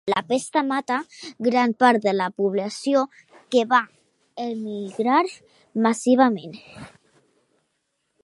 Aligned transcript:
La 0.11 0.21
pesta 0.29 0.61
matà 0.67 0.95
gran 1.47 1.73
part 1.83 2.03
de 2.05 2.13
la 2.15 2.29
població, 2.41 3.03
que 3.55 3.61
va 3.75 3.81
emigrar 4.47 5.21
massivament. 5.89 6.57